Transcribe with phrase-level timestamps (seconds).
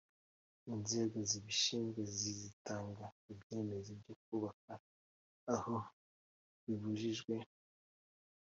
[0.73, 2.01] inzego zibishinzwe
[2.41, 4.71] zitanga ibyemezo byo kubaka
[5.55, 5.75] aho
[6.63, 7.35] bibujijwe